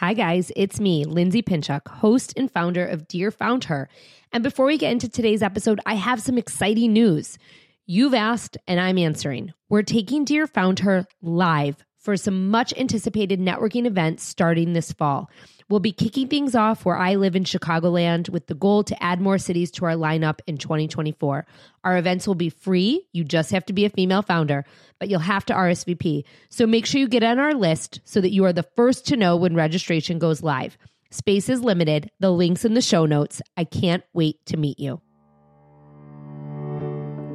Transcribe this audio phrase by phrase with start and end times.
[0.00, 3.86] Hi, guys, it's me, Lindsay Pinchuk, host and founder of Dear Found Her.
[4.32, 7.36] And before we get into today's episode, I have some exciting news.
[7.84, 9.52] You've asked, and I'm answering.
[9.68, 15.30] We're taking Dear Found Her live for some much anticipated networking events starting this fall.
[15.68, 19.20] We'll be kicking things off where I live in Chicagoland with the goal to add
[19.20, 21.46] more cities to our lineup in 2024.
[21.84, 23.06] Our events will be free.
[23.12, 24.64] You just have to be a female founder,
[24.98, 26.24] but you'll have to RSVP.
[26.48, 29.16] So make sure you get on our list so that you are the first to
[29.16, 30.76] know when registration goes live.
[31.12, 32.10] Space is limited.
[32.18, 33.42] The link's in the show notes.
[33.56, 35.00] I can't wait to meet you.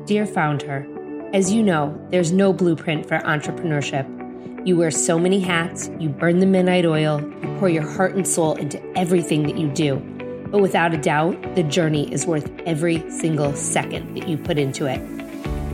[0.05, 0.86] Dear Founder,
[1.34, 4.14] as you know, there's no blueprint for entrepreneurship.
[4.65, 8.27] You wear so many hats, you burn the midnight oil, you pour your heart and
[8.27, 9.97] soul into everything that you do.
[10.49, 14.88] But without a doubt, the journey is worth every single second that you put into
[14.88, 14.99] it.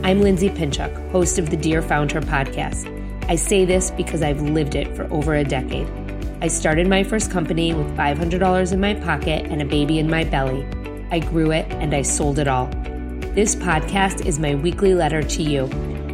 [0.04, 2.86] I'm Lindsay Pinchuk, host of the Dear Founder podcast.
[3.30, 5.88] I say this because I've lived it for over a decade.
[6.42, 10.24] I started my first company with $500 in my pocket and a baby in my
[10.24, 10.66] belly.
[11.10, 12.66] I grew it and I sold it all.
[13.32, 15.70] This podcast is my weekly letter to you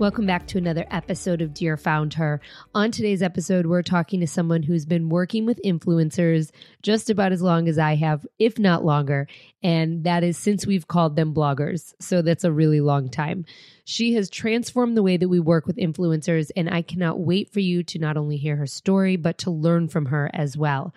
[0.00, 2.40] Welcome back to another episode of Dear Found Her.
[2.74, 7.42] On today's episode, we're talking to someone who's been working with influencers just about as
[7.42, 9.28] long as I have, if not longer.
[9.62, 11.92] And that is since we've called them bloggers.
[12.00, 13.44] So that's a really long time.
[13.84, 17.60] She has transformed the way that we work with influencers, and I cannot wait for
[17.60, 20.94] you to not only hear her story, but to learn from her as well.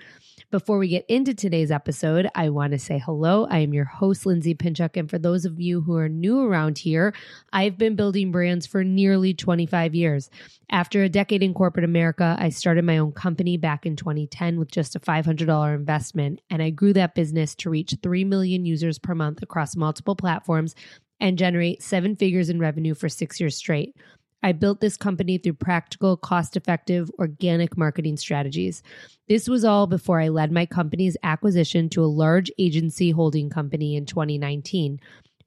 [0.53, 3.47] Before we get into today's episode, I want to say hello.
[3.49, 4.95] I am your host, Lindsay Pinchuk.
[4.95, 7.15] And for those of you who are new around here,
[7.51, 10.29] I've been building brands for nearly 25 years.
[10.69, 14.69] After a decade in corporate America, I started my own company back in 2010 with
[14.69, 16.39] just a $500 investment.
[16.51, 20.75] And I grew that business to reach 3 million users per month across multiple platforms
[21.19, 23.95] and generate seven figures in revenue for six years straight.
[24.43, 28.83] I built this company through practical, cost effective, organic marketing strategies.
[29.29, 33.95] This was all before I led my company's acquisition to a large agency holding company
[33.95, 34.99] in 2019.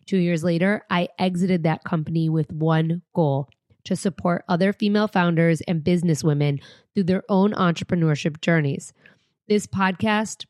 [0.07, 3.51] Two years later, I exited that company with one goal
[3.85, 6.61] to support other female founders and businesswomen
[6.95, 8.95] through their own entrepreneurship journeys.
[9.47, 10.47] This podcast,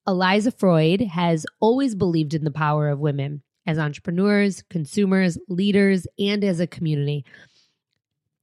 [0.06, 6.44] Aliza Freud has always believed in the power of women as entrepreneurs, consumers, leaders, and
[6.44, 7.24] as a community.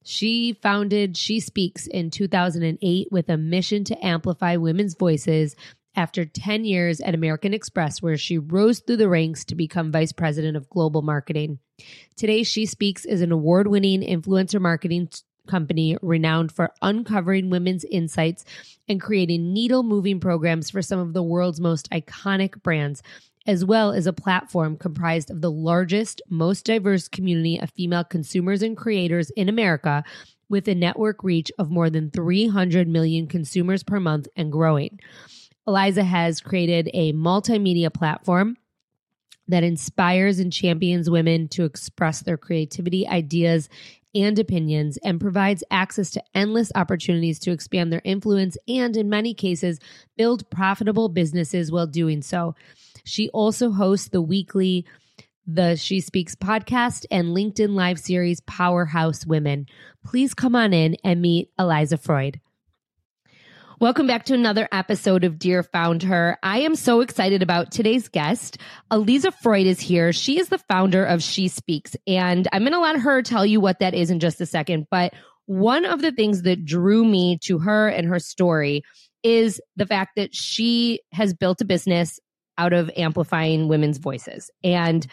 [0.04, 5.56] She founded SheSpeaks in 2008 with a mission to amplify women's voices
[5.96, 10.12] after 10 years at American Express, where she rose through the ranks to become vice
[10.12, 11.60] president of global marketing.
[12.16, 15.10] Today, SheSpeaks is an award winning influencer marketing
[15.48, 18.46] company renowned for uncovering women's insights
[18.88, 23.02] and creating needle moving programs for some of the world's most iconic brands,
[23.48, 28.62] as well as a platform comprised of the largest, most diverse community of female consumers
[28.62, 30.04] and creators in America.
[30.48, 35.00] With a network reach of more than 300 million consumers per month and growing.
[35.68, 38.58] Aliza has created a multimedia platform
[39.48, 43.70] that inspires and champions women to express their creativity, ideas,
[44.14, 49.34] and opinions, and provides access to endless opportunities to expand their influence and, in many
[49.34, 49.80] cases,
[50.18, 52.56] build profitable businesses while doing so.
[53.04, 54.86] She also hosts the weekly
[55.48, 59.66] the SheSpeaks podcast and LinkedIn Live series Powerhouse Women.
[60.06, 62.40] Please come on in and meet Aliza Freud.
[63.82, 66.38] Welcome back to another episode of Dear Found Her.
[66.44, 68.60] I am so excited about today's guest.
[68.92, 70.14] Aliza Freud is here.
[70.14, 73.80] She is the founder of SheSpeaks, and I'm going to let her tell you what
[73.80, 74.86] that is in just a second.
[74.92, 75.16] But
[75.48, 78.84] one of the things that drew me to her and her story
[79.24, 82.20] is the fact that she has built a business
[82.60, 84.52] out of amplifying women's voices.
[84.64, 85.08] And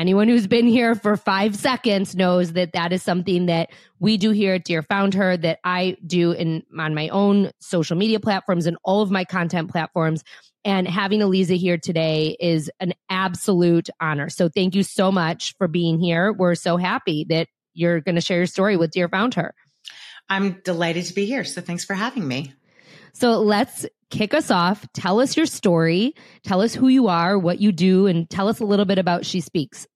[0.00, 4.30] anyone who's been here for five seconds knows that that is something that we do
[4.30, 8.66] here at Dear Found Her, that I do in on my own social media platforms
[8.66, 10.24] and all of my content platforms.
[10.64, 14.28] And having Aliza here today is an absolute honor.
[14.30, 16.32] So thank you so much for being here.
[16.32, 19.54] We're so happy that you're going to share your story with Dear Found Her.
[20.28, 21.44] I'm delighted to be here.
[21.44, 22.54] So thanks for having me.
[23.12, 24.86] So let's kick us off.
[24.92, 26.14] Tell us your story.
[26.42, 29.22] Tell us who you are, what you do, and tell us a little bit about
[29.22, 29.86] SheSpeaks.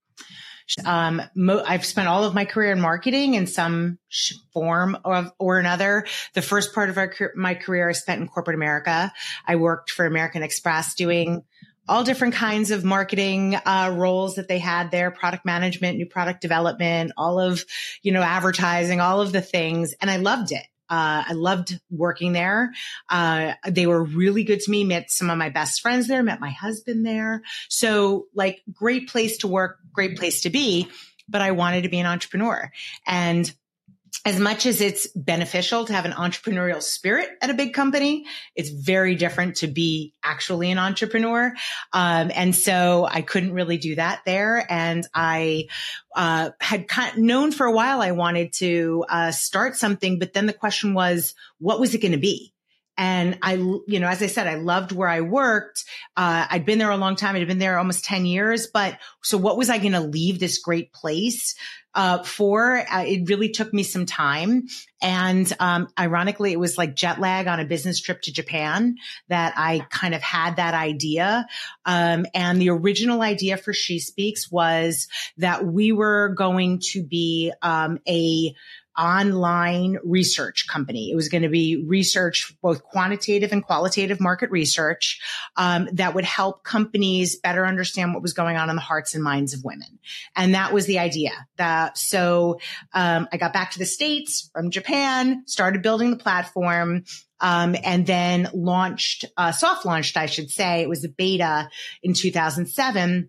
[0.84, 5.30] Um, mo- I've spent all of my career in marketing in some sh- form of,
[5.38, 6.06] or another.
[6.32, 9.12] The first part of our, my career I spent in corporate America.
[9.46, 11.42] I worked for American Express doing
[11.86, 16.40] all different kinds of marketing uh, roles that they had there product management new product
[16.40, 17.64] development all of
[18.02, 22.32] you know advertising all of the things and i loved it uh, I loved working
[22.32, 22.72] there.
[23.08, 24.84] Uh, they were really good to me.
[24.84, 26.22] Met some of my best friends there.
[26.22, 27.42] Met my husband there.
[27.68, 30.88] So like great place to work, great place to be.
[31.28, 32.70] But I wanted to be an entrepreneur
[33.06, 33.50] and
[34.24, 38.24] as much as it's beneficial to have an entrepreneurial spirit at a big company,
[38.56, 41.52] it's very different to be actually an entrepreneur.
[41.92, 44.66] Um, and so I couldn't really do that there.
[44.70, 45.66] And I
[46.16, 46.86] uh, had
[47.18, 51.34] known for a while I wanted to uh, start something, but then the question was,
[51.58, 52.53] what was it going to be?
[52.96, 55.84] And I, you know, as I said, I loved where I worked.
[56.16, 57.34] Uh, I'd been there a long time.
[57.34, 58.68] I'd been there almost 10 years.
[58.72, 61.54] But so what was I going to leave this great place?
[61.96, 64.66] Uh, for uh, it really took me some time
[65.00, 68.96] and um, ironically it was like jet lag on a business trip to japan
[69.28, 71.46] that i kind of had that idea
[71.86, 75.06] um, and the original idea for SheSpeaks was
[75.36, 78.56] that we were going to be um, a
[78.98, 81.10] online research company.
[81.10, 85.20] It was going to be research, both quantitative and qualitative market research,
[85.56, 89.22] um, that would help companies better understand what was going on in the hearts and
[89.22, 89.98] minds of women.
[90.36, 91.32] And that was the idea.
[91.56, 92.60] That so
[92.92, 97.04] um, I got back to the states from Japan, started building the platform.
[97.40, 100.80] Um, and then launched, uh, soft launched, I should say.
[100.80, 101.68] It was a beta
[102.02, 103.28] in 2007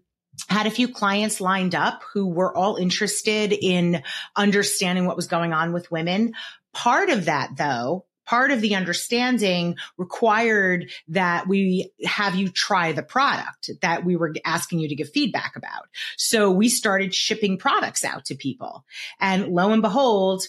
[0.49, 4.03] had a few clients lined up who were all interested in
[4.35, 6.33] understanding what was going on with women.
[6.73, 13.03] Part of that though, part of the understanding required that we have you try the
[13.03, 15.87] product that we were asking you to give feedback about.
[16.17, 18.85] So we started shipping products out to people
[19.19, 20.43] and lo and behold,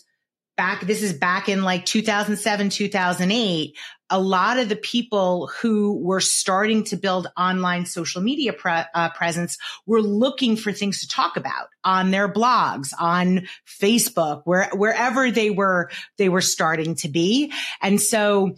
[0.57, 3.77] back, this is back in like 2007, 2008,
[4.09, 9.11] a lot of the people who were starting to build online social media pre- uh,
[9.11, 15.31] presence were looking for things to talk about on their blogs, on Facebook, where, wherever
[15.31, 17.53] they were, they were starting to be.
[17.83, 18.57] And so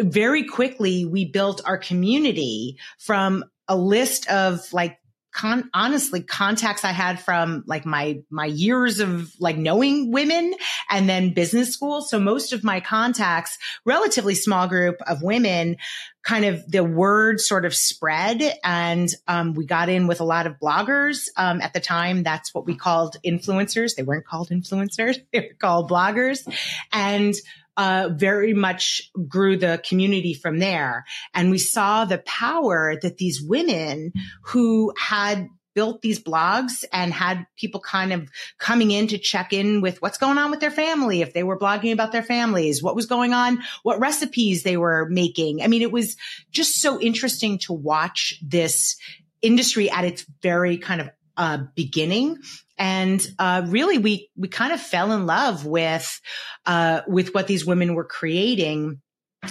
[0.00, 4.98] very quickly we built our community from a list of like
[5.36, 10.54] con- honestly contacts I had from like my, my years of like knowing women
[10.88, 12.00] and then business school.
[12.00, 15.76] So most of my contacts, relatively small group of women,
[16.22, 20.46] kind of the word sort of spread and um, we got in with a lot
[20.46, 21.28] of bloggers.
[21.36, 23.94] Um, at the time that's what we called influencers.
[23.94, 25.18] They weren't called influencers.
[25.32, 26.48] They were called bloggers.
[26.92, 27.34] And
[27.76, 31.04] uh, very much grew the community from there.
[31.34, 37.46] And we saw the power that these women who had built these blogs and had
[37.56, 41.20] people kind of coming in to check in with what's going on with their family.
[41.20, 45.06] If they were blogging about their families, what was going on, what recipes they were
[45.10, 45.62] making.
[45.62, 46.16] I mean, it was
[46.50, 48.96] just so interesting to watch this
[49.42, 52.38] industry at its very kind of uh, beginning
[52.78, 56.20] and uh, really we we kind of fell in love with
[56.66, 59.00] uh, with what these women were creating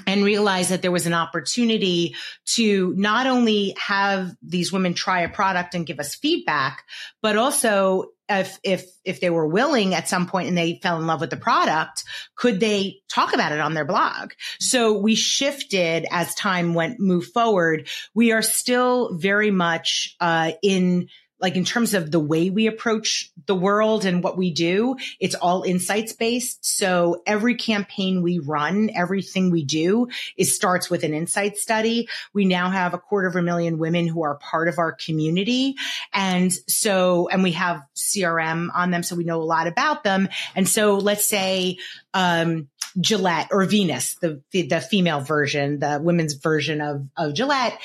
[0.08, 2.16] and realized that there was an opportunity
[2.46, 6.84] to not only have these women try a product and give us feedback
[7.22, 11.08] but also if if if they were willing at some point and they fell in
[11.08, 12.04] love with the product
[12.36, 14.32] could they talk about it on their blog?
[14.60, 17.88] So we shifted as time went moved forward.
[18.14, 21.08] We are still very much uh, in
[21.40, 25.36] like in terms of the way we approach the world and what we do, it's
[25.36, 26.66] all insights based.
[26.66, 32.08] So every campaign we run, everything we do is starts with an insight study.
[32.34, 35.76] We now have a quarter of a million women who are part of our community.
[36.14, 39.04] And so, and we have CRM on them.
[39.04, 40.30] So we know a lot about them.
[40.56, 41.78] And so let's say,
[42.14, 47.78] um, Gillette or Venus, the, the, female version, the women's version of of Gillette,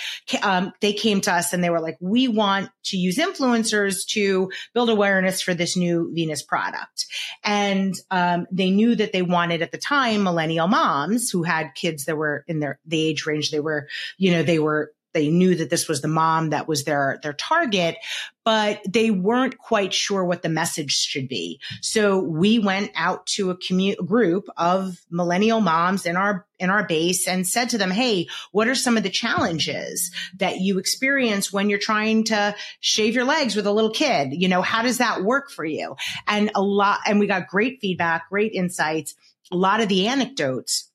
[0.43, 4.51] um, they came to us and they were like, "We want to use influencers to
[4.73, 7.07] build awareness for this new Venus product,"
[7.43, 12.05] and um, they knew that they wanted at the time millennial moms who had kids
[12.05, 15.55] that were in their the age range they were, you know, they were they knew
[15.57, 17.97] that this was the mom that was their their target
[18.45, 21.61] but they weren't quite sure what the message should be.
[21.83, 26.87] So we went out to a commu- group of millennial moms in our in our
[26.87, 31.53] base and said to them hey what are some of the challenges that you experience
[31.53, 34.33] when you're trying to shave your legs with a little kid?
[34.33, 35.97] You know how does that work for you?
[36.27, 39.15] And a lot and we got great feedback great insights
[39.53, 40.90] a lot of the anecdotes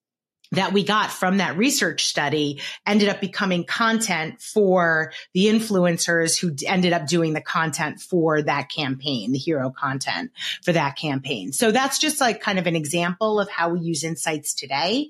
[0.51, 6.55] that we got from that research study ended up becoming content for the influencers who
[6.67, 10.31] ended up doing the content for that campaign, the hero content
[10.63, 11.51] for that campaign.
[11.51, 15.09] So that's just like kind of an example of how we use insights today.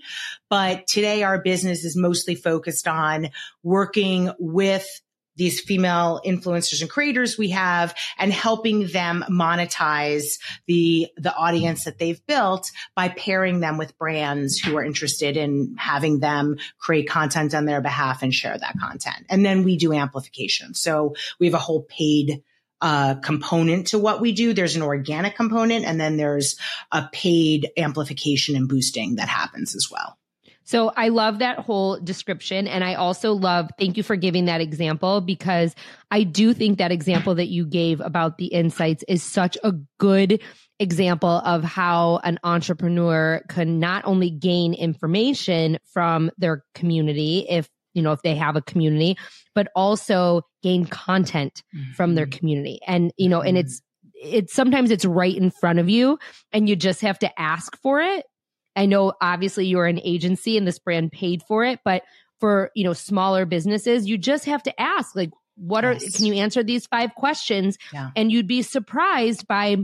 [0.49, 3.29] But today our business is mostly focused on
[3.63, 5.01] working with
[5.35, 11.97] these female influencers and creators we have and helping them monetize the the audience that
[11.97, 17.53] they've built by pairing them with brands who are interested in having them create content
[17.53, 19.25] on their behalf and share that content.
[19.29, 20.73] And then we do amplification.
[20.73, 22.43] So we have a whole paid
[22.81, 24.53] uh, component to what we do.
[24.53, 26.57] There's an organic component and then there's
[26.91, 30.17] a paid amplification and boosting that happens as well.
[30.65, 32.67] So I love that whole description.
[32.67, 35.75] And I also love, thank you for giving that example because
[36.11, 40.41] I do think that example that you gave about the insights is such a good
[40.79, 48.01] example of how an entrepreneur can not only gain information from their community if you
[48.01, 49.17] know if they have a community
[49.53, 51.93] but also gain content mm-hmm.
[51.93, 52.37] from their mm-hmm.
[52.39, 53.67] community and you know and mm-hmm.
[53.67, 53.81] it's
[54.13, 56.19] it's sometimes it's right in front of you
[56.51, 58.25] and you just have to ask for it
[58.75, 62.03] I know obviously you're an agency and this brand paid for it, but
[62.39, 66.03] for, you know, smaller businesses, you just have to ask like, what yes.
[66.03, 67.77] are, can you answer these five questions?
[67.93, 68.11] Yeah.
[68.15, 69.77] And you'd be surprised by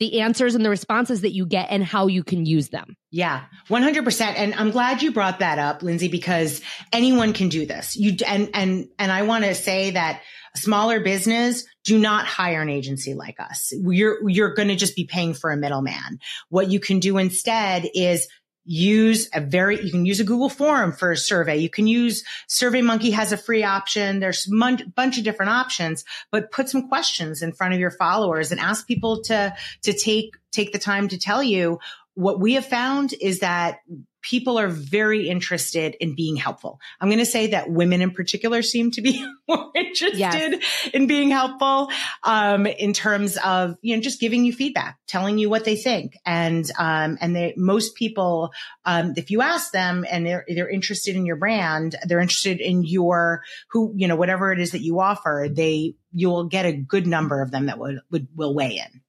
[0.00, 2.96] the answers and the responses that you get and how you can use them.
[3.12, 4.20] Yeah, 100%.
[4.20, 6.60] And I'm glad you brought that up, Lindsay, because
[6.92, 7.96] anyone can do this.
[7.96, 10.20] You, and, and, and I want to say that
[10.56, 13.72] smaller business, do not hire an agency like us.
[13.72, 16.18] You're, you're going to just be paying for a middleman.
[16.48, 18.26] What you can do instead is
[18.64, 21.58] use a very, you can use a Google form for a survey.
[21.58, 24.20] You can use SurveyMonkey has a free option.
[24.20, 28.50] There's a bunch of different options, but put some questions in front of your followers
[28.50, 31.78] and ask people to, to take, take the time to tell you
[32.14, 33.80] what we have found is that
[34.24, 36.80] people are very interested in being helpful.
[36.98, 40.88] I'm going to say that women in particular seem to be more interested yes.
[40.94, 41.90] in being helpful,
[42.22, 46.16] um, in terms of, you know, just giving you feedback, telling you what they think.
[46.24, 48.52] And, um, and they, most people,
[48.86, 52.82] um, if you ask them and they're, they're interested in your brand, they're interested in
[52.82, 57.06] your, who, you know, whatever it is that you offer, they, you'll get a good
[57.06, 59.02] number of them that would, would, will weigh in.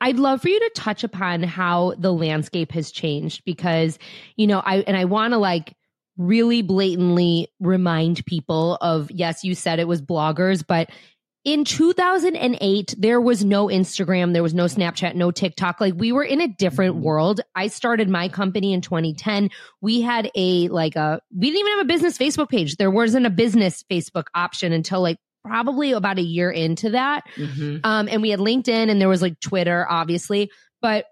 [0.00, 3.98] I'd love for you to touch upon how the landscape has changed because,
[4.36, 5.76] you know, I, and I want to like
[6.16, 10.90] really blatantly remind people of, yes, you said it was bloggers, but
[11.44, 15.78] in 2008, there was no Instagram, there was no Snapchat, no TikTok.
[15.78, 17.04] Like we were in a different mm-hmm.
[17.04, 17.40] world.
[17.54, 19.50] I started my company in 2010.
[19.82, 22.76] We had a, like a, we didn't even have a business Facebook page.
[22.76, 27.24] There wasn't a business Facebook option until like probably about a year into that.
[27.36, 27.78] Mm-hmm.
[27.84, 31.06] Um, and we had LinkedIn and there was like Twitter, obviously, but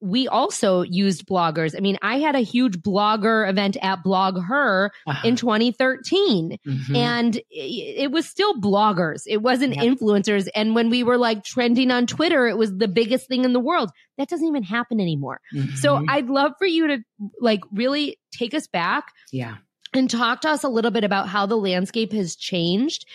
[0.00, 1.76] we also used bloggers.
[1.76, 5.28] I mean, I had a huge blogger event at BlogHer uh-huh.
[5.28, 6.96] in 2013, mm-hmm.
[6.96, 9.22] and it, it, was still bloggers.
[9.26, 9.84] It wasn't yep.
[9.84, 10.48] influencers.
[10.54, 13.60] And when we were like trending on Twitter, it was the biggest thing in the
[13.60, 13.90] world.
[14.16, 15.40] That doesn't even happen anymore.
[15.54, 15.76] Mm-hmm.
[15.76, 16.98] So I'd love for you to
[17.38, 19.12] like really take us back.
[19.32, 19.56] Yeah.
[19.92, 23.06] And talk to us a little bit about how the landscape has changed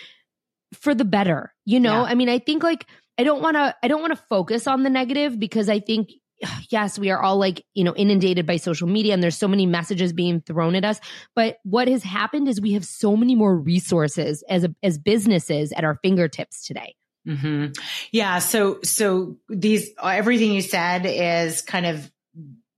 [0.75, 1.53] for the better.
[1.65, 2.11] You know, yeah.
[2.11, 2.85] I mean, I think like
[3.17, 6.11] I don't want to I don't want to focus on the negative because I think
[6.69, 9.65] yes, we are all like, you know, inundated by social media and there's so many
[9.65, 10.99] messages being thrown at us,
[11.35, 15.71] but what has happened is we have so many more resources as a, as businesses
[15.71, 16.95] at our fingertips today.
[17.27, 17.71] Mm-hmm.
[18.11, 22.11] Yeah, so so these everything you said is kind of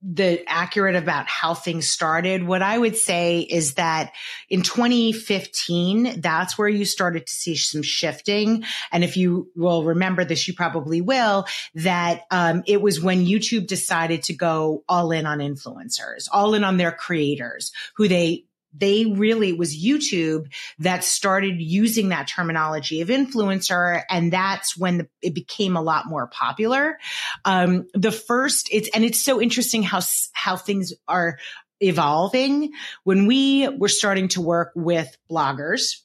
[0.01, 2.43] the accurate about how things started.
[2.43, 4.13] What I would say is that
[4.49, 8.63] in 2015, that's where you started to see some shifting.
[8.91, 13.67] And if you will remember this, you probably will, that um, it was when YouTube
[13.67, 18.46] decided to go all in on influencers, all in on their creators who they
[18.77, 24.03] they really was YouTube that started using that terminology of influencer.
[24.09, 26.97] And that's when the, it became a lot more popular.
[27.45, 30.01] Um, the first it's, and it's so interesting how,
[30.33, 31.37] how things are
[31.79, 32.71] evolving.
[33.03, 36.01] When we were starting to work with bloggers,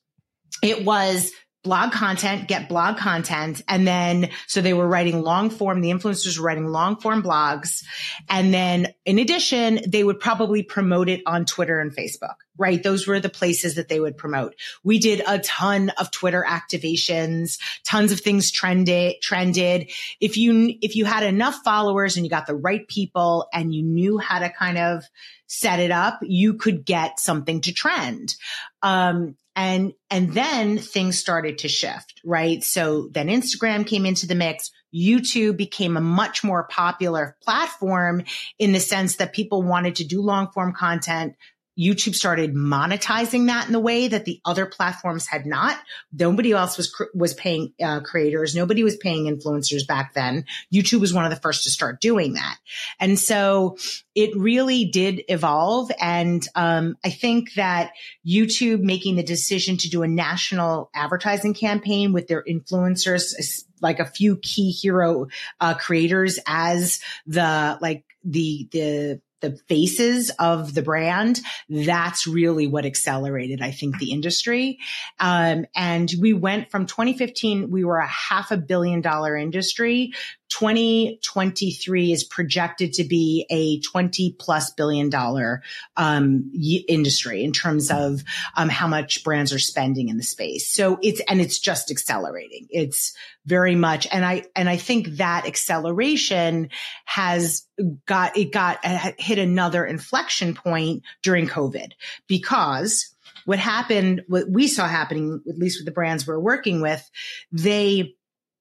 [0.62, 3.62] it was blog content, get blog content.
[3.68, 7.84] And then, so they were writing long form, the influencers were writing long form blogs.
[8.28, 12.82] And then in addition, they would probably promote it on Twitter and Facebook, right?
[12.82, 14.56] Those were the places that they would promote.
[14.82, 19.90] We did a ton of Twitter activations, tons of things trended, trended.
[20.20, 23.82] If you, if you had enough followers and you got the right people and you
[23.82, 25.04] knew how to kind of
[25.52, 28.34] set it up, you could get something to trend.
[28.80, 32.64] Um, and, and then things started to shift, right?
[32.64, 34.70] So then Instagram came into the mix.
[34.94, 38.24] YouTube became a much more popular platform
[38.58, 41.34] in the sense that people wanted to do long form content.
[41.78, 45.78] YouTube started monetizing that in the way that the other platforms had not.
[46.12, 48.54] Nobody else was was paying uh, creators.
[48.54, 50.44] Nobody was paying influencers back then.
[50.72, 52.58] YouTube was one of the first to start doing that,
[53.00, 53.76] and so
[54.14, 55.90] it really did evolve.
[55.98, 57.92] And um, I think that
[58.26, 64.04] YouTube making the decision to do a national advertising campaign with their influencers, like a
[64.04, 65.28] few key hero
[65.60, 72.86] uh, creators, as the like the the the faces of the brand, that's really what
[72.86, 74.78] accelerated, I think, the industry.
[75.20, 80.12] Um, and we went from 2015, we were a half a billion dollar industry
[80.52, 85.62] 2023 is projected to be a 20 plus billion dollar
[85.96, 88.22] um, y- industry in terms of
[88.54, 90.68] um, how much brands are spending in the space.
[90.68, 92.66] So it's and it's just accelerating.
[92.68, 93.16] It's
[93.46, 96.68] very much, and I and I think that acceleration
[97.06, 97.66] has
[98.04, 101.92] got it got uh, hit another inflection point during COVID
[102.26, 103.08] because
[103.46, 107.10] what happened, what we saw happening, at least with the brands we're working with,
[107.50, 108.14] they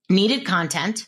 [0.09, 1.07] needed content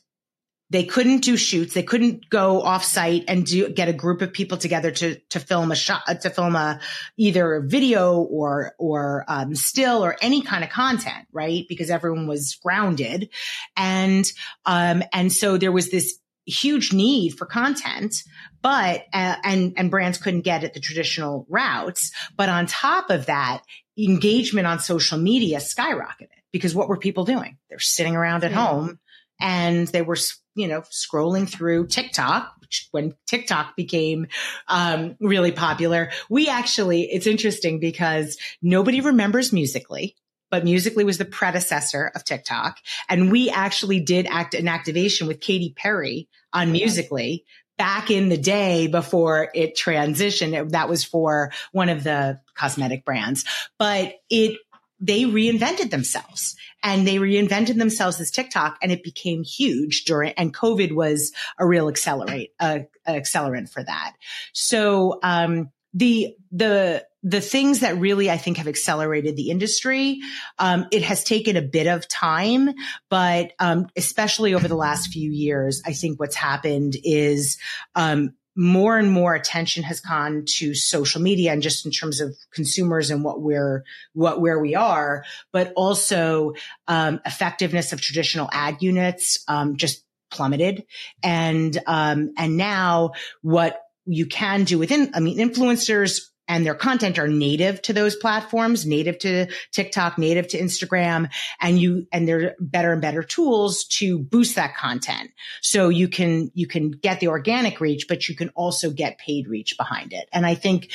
[0.74, 1.76] they couldn't do shoots.
[1.76, 5.40] They couldn't go off site and do get a group of people together to to
[5.40, 6.80] film a shot to film a
[7.16, 11.66] either a video or or um, still or any kind of content, right?
[11.70, 13.30] Because everyone was grounded,
[13.78, 14.30] and
[14.66, 16.18] um and so there was this
[16.48, 18.16] huge need for content,
[18.64, 22.12] but uh, and and brands couldn't get it the traditional routes.
[22.36, 23.62] But on top of that,
[23.96, 27.60] engagement on social media skyrocketed because what were people doing?
[27.70, 28.66] They're sitting around at yeah.
[28.66, 29.00] home
[29.40, 30.18] and they were
[30.56, 32.54] you know, scrolling through TikTok,
[32.92, 34.28] when TikTok became
[34.68, 36.12] um, really popular.
[36.30, 40.14] We actually, it's interesting because nobody remembers Musical.ly
[40.52, 42.78] but Musical.ly was the predecessor of TikTok.
[43.10, 47.40] And we actually did act an activation with Katy Perry on Musical.ly
[47.76, 50.70] back in the day before it transitioned.
[50.70, 53.46] That was for one of the cosmetic brands,
[53.80, 54.60] but it
[55.04, 60.54] they reinvented themselves and they reinvented themselves as TikTok and it became huge during, and
[60.54, 64.14] COVID was a real accelerate, uh, accelerant for that.
[64.54, 70.22] So, um, the, the, the things that really I think have accelerated the industry,
[70.58, 72.72] um, it has taken a bit of time,
[73.10, 77.58] but um, especially over the last few years, I think what's happened is
[77.94, 82.36] um, more and more attention has gone to social media and just in terms of
[82.54, 86.54] consumers and what we're what where we are but also
[86.88, 90.84] um, effectiveness of traditional ad units um, just plummeted.
[91.22, 93.12] And um, and now
[93.42, 96.20] what you can do within i mean influencers
[96.54, 101.80] and their content are native to those platforms, native to TikTok, native to Instagram, and
[101.80, 105.32] you, and there are better and better tools to boost that content.
[105.62, 109.48] So you can, you can get the organic reach, but you can also get paid
[109.48, 110.30] reach behind it.
[110.32, 110.92] And I think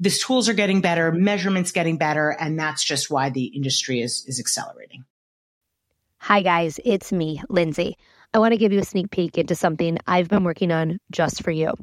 [0.00, 4.24] these tools are getting better, measurements getting better, and that's just why the industry is,
[4.26, 5.04] is accelerating.
[6.20, 7.98] Hi guys, it's me, Lindsay.
[8.32, 11.42] I want to give you a sneak peek into something I've been working on just
[11.42, 11.74] for you.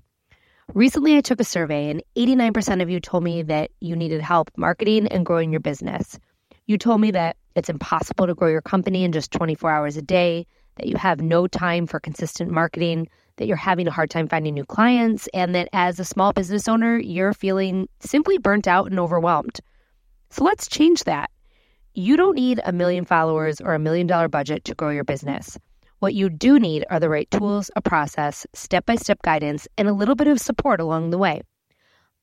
[0.76, 4.52] Recently, I took a survey, and 89% of you told me that you needed help
[4.56, 6.20] marketing and growing your business.
[6.68, 10.02] You told me that it's impossible to grow your company in just 24 hours a
[10.04, 14.28] day, that you have no time for consistent marketing, that you're having a hard time
[14.28, 18.92] finding new clients, and that as a small business owner, you're feeling simply burnt out
[18.92, 19.60] and overwhelmed.
[20.30, 21.32] So let's change that.
[21.96, 25.58] You don't need a million followers or a million dollar budget to grow your business.
[26.00, 29.90] What you do need are the right tools, a process, step by step guidance, and
[29.90, 31.42] a little bit of support along the way.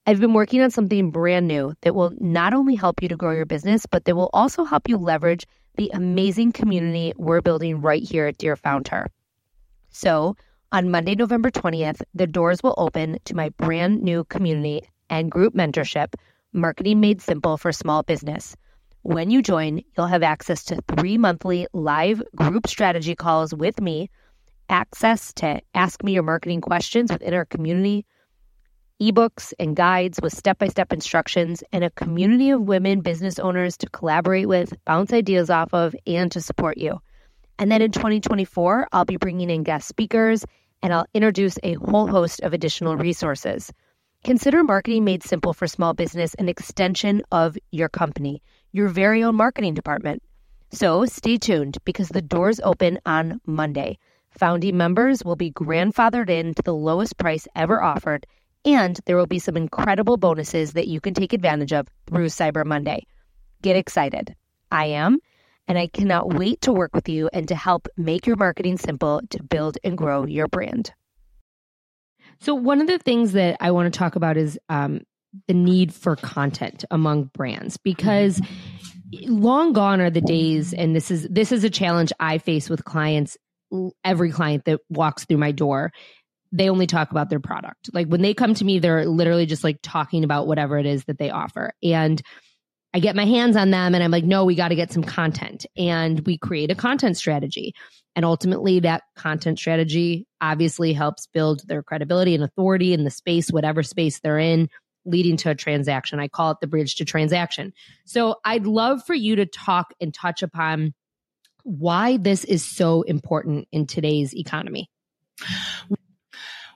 [0.07, 3.33] I've been working on something brand new that will not only help you to grow
[3.33, 8.03] your business, but that will also help you leverage the amazing community we're building right
[8.03, 9.09] here at Dear Found Her.
[9.91, 10.37] So,
[10.73, 15.55] on Monday, November 20th, the doors will open to my brand new community and group
[15.55, 16.15] mentorship,
[16.55, 18.57] Marketing Made Simple for Small Business.
[19.07, 24.11] When you join, you'll have access to three monthly live group strategy calls with me,
[24.69, 28.05] access to ask me your marketing questions within our community,
[29.01, 33.77] ebooks and guides with step by step instructions, and a community of women business owners
[33.77, 36.99] to collaborate with, bounce ideas off of, and to support you.
[37.61, 40.45] And then in 2024, I'll be bringing in guest speakers
[40.83, 43.73] and I'll introduce a whole host of additional resources.
[44.25, 48.42] Consider Marketing Made Simple for Small Business an extension of your company,
[48.77, 50.23] your very own marketing department.
[50.71, 53.99] So stay tuned because the doors open on Monday.
[54.39, 58.27] Founding members will be grandfathered in to the lowest price ever offered,
[58.67, 62.67] and there will be some incredible bonuses that you can take advantage of through Cyber
[62.67, 63.07] Monday.
[63.62, 64.37] Get excited.
[64.71, 65.21] I am,
[65.67, 69.23] and I cannot wait to work with you and to help make your marketing simple
[69.31, 70.93] to build and grow your brand.
[72.41, 75.01] So, one of the things that I want to talk about is um,
[75.49, 78.40] the need for content among brands because
[79.25, 82.85] long gone are the days and this is this is a challenge I face with
[82.85, 83.37] clients
[84.05, 85.92] every client that walks through my door
[86.53, 89.64] they only talk about their product like when they come to me they're literally just
[89.64, 92.22] like talking about whatever it is that they offer and
[92.96, 95.05] I get my hands on them and I'm like, no, we got to get some
[95.05, 95.66] content.
[95.77, 97.75] And we create a content strategy.
[98.14, 103.51] And ultimately, that content strategy obviously helps build their credibility and authority in the space,
[103.51, 104.70] whatever space they're in,
[105.07, 106.21] leading to a transaction.
[106.21, 107.73] I call it the bridge to transaction.
[108.05, 110.92] So I'd love for you to talk and touch upon
[111.62, 114.90] why this is so important in today's economy.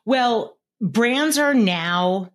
[0.05, 2.31] Well, brands are now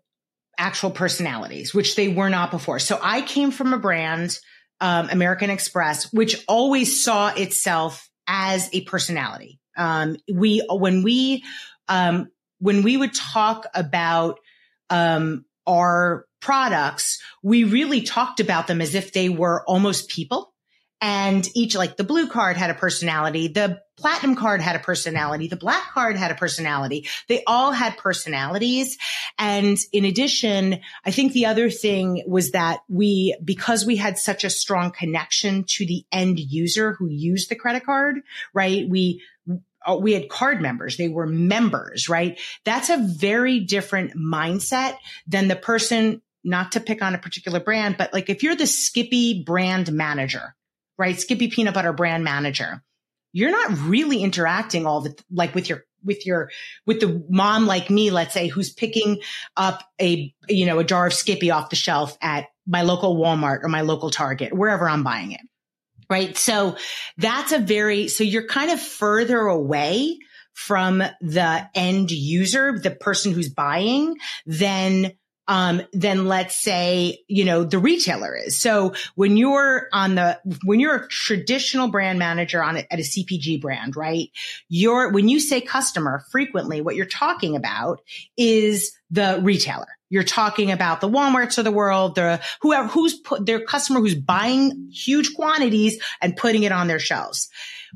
[0.58, 2.80] actual personalities, which they were not before.
[2.80, 4.40] So I came from a brand,
[4.80, 9.60] um, American Express, which always saw itself as a personality.
[9.76, 11.44] Um, we, when we,
[11.90, 12.30] um,
[12.60, 14.40] when we would talk about,
[14.90, 20.54] um, our products, we really talked about them as if they were almost people.
[21.02, 25.48] And each like the blue card had a personality the platinum card had a personality
[25.48, 27.08] the black card had a personality.
[27.28, 28.98] They all had personalities.
[29.38, 34.46] And in addition i think the other thing was that we because we had such
[34.46, 38.22] a strong connection to the end user who used the credit card
[38.54, 39.22] right we
[39.86, 40.98] Oh, we had card members.
[40.98, 42.40] They were members, right?
[42.64, 47.98] That's a very different mindset than the person, not to pick on a particular brand,
[47.98, 50.56] but like if you're the Skippy brand manager,
[50.98, 51.20] right?
[51.20, 52.82] Skippy Peanut Butter brand manager.
[53.34, 56.50] You're not really interacting all the, like with your, with your,
[56.86, 59.20] with the mom like me, let's say, who's picking
[59.58, 63.64] up a, you know, a jar of Skippy off the shelf at my local Walmart
[63.64, 65.42] or my local Target, wherever I'm buying it.
[66.10, 66.38] Right.
[66.38, 66.76] So
[67.18, 70.20] that's a very, so you're kind of further away
[70.54, 74.16] from the end user, the person who's buying
[74.46, 75.12] than
[75.48, 78.60] um, than let's say, you know, the retailer is.
[78.60, 83.04] So when you're on the, when you're a traditional brand manager on a, at a
[83.04, 84.30] CPG brand, right?
[84.70, 88.02] You're, when you say customer frequently, what you're talking about
[88.38, 89.95] is the retailer.
[90.10, 94.16] You're talking about the Walmarts of the world, the whoever, who's put their customer who's
[94.16, 97.50] buying huge quantities and putting it on their shelves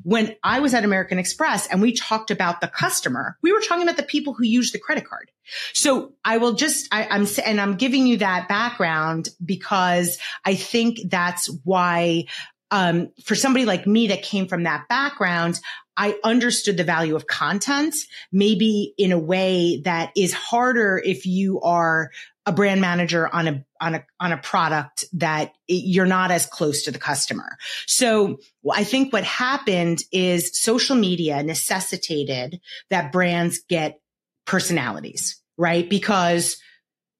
[0.03, 3.83] when I was at American Express and we talked about the customer, we were talking
[3.83, 5.31] about the people who use the credit card.
[5.73, 10.99] So I will just, I, am and I'm giving you that background because I think
[11.05, 12.25] that's why,
[12.71, 15.59] um, for somebody like me that came from that background,
[15.97, 17.93] I understood the value of content,
[18.31, 22.11] maybe in a way that is harder if you are
[22.45, 26.83] a brand manager on a on a on a product that you're not as close
[26.83, 27.57] to the customer.
[27.85, 28.39] So
[28.71, 33.99] I think what happened is social media necessitated that brands get
[34.45, 35.87] personalities, right?
[35.87, 36.57] Because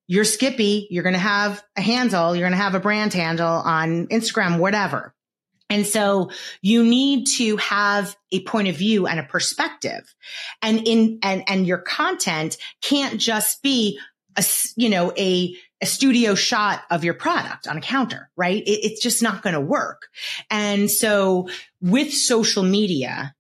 [0.08, 3.48] you're Skippy, you're going to have a handle, you're going to have a brand handle
[3.48, 5.14] on Instagram, whatever.
[5.70, 10.14] And so you need to have a point of view and a perspective.
[10.62, 14.00] And in, and, and your content can't just be
[14.36, 14.44] a,
[14.76, 18.62] you know, a, a studio shot of your product on a counter, right?
[18.64, 20.08] It, it's just not going to work.
[20.50, 21.50] And so
[21.82, 23.36] with social media,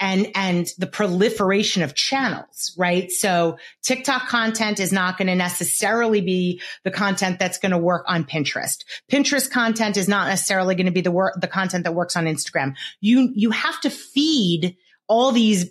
[0.00, 3.10] and and the proliferation of channels, right?
[3.10, 8.04] So TikTok content is not going to necessarily be the content that's going to work
[8.08, 8.84] on Pinterest.
[9.10, 12.24] Pinterest content is not necessarily going to be the work the content that works on
[12.24, 12.74] Instagram.
[13.00, 14.76] You you have to feed
[15.08, 15.70] all these,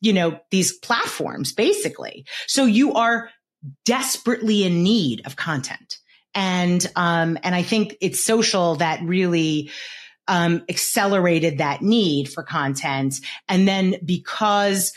[0.00, 2.24] you know, these platforms basically.
[2.46, 3.30] So you are
[3.84, 5.98] desperately in need of content.
[6.34, 9.70] And, um, and I think it's social that really,
[10.30, 13.16] um, accelerated that need for content.
[13.48, 14.92] And then because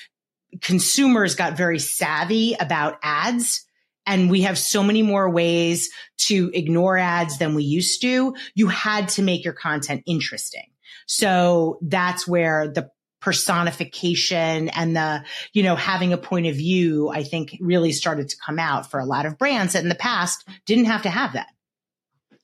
[0.61, 3.65] consumers got very savvy about ads,
[4.05, 8.35] and we have so many more ways to ignore ads than we used to.
[8.53, 10.69] You had to make your content interesting.
[11.07, 17.23] So that's where the personification and the, you know, having a point of view, I
[17.23, 20.45] think really started to come out for a lot of brands that in the past
[20.65, 21.47] didn't have to have that.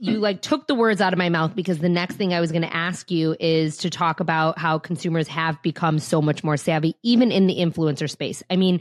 [0.02, 2.54] You like took the words out of my mouth because the next thing I was
[2.54, 6.56] going to ask you is to talk about how consumers have become so much more
[6.56, 8.42] savvy, even in the influencer space.
[8.50, 8.80] I mean,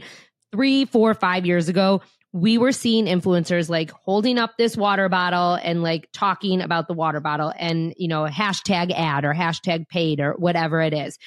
[0.53, 2.01] three, four, five years ago,
[2.31, 6.93] we were seeing influencers like holding up this water bottle and like talking about the
[6.93, 11.17] water bottle and, you know, hashtag ad or hashtag paid or whatever it is.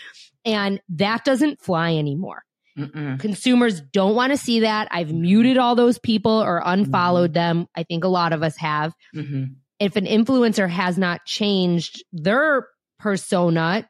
[0.44, 2.44] And that doesn't fly anymore.
[2.78, 3.20] Mm-mm.
[3.20, 4.88] Consumers don't want to see that.
[4.90, 7.59] I've muted all those people or unfollowed mm-hmm.
[7.59, 7.68] them.
[7.74, 8.94] I think a lot of us have.
[9.14, 9.44] Mm-hmm.
[9.83, 12.68] If an influencer has not changed their
[13.01, 13.88] persona,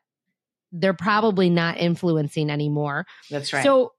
[0.73, 3.05] they're probably not influencing anymore.
[3.31, 3.63] That's right.
[3.63, 3.93] So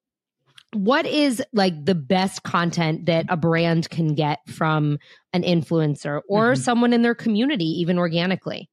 [0.74, 4.98] what is like the best content that a brand can get from
[5.34, 6.62] an influencer or mm-hmm.
[6.62, 8.72] someone in their community, even organically?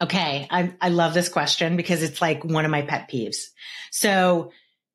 [0.00, 0.48] Okay.
[0.50, 3.36] I, I love this question because it's like one of my pet peeves.
[3.90, 4.50] So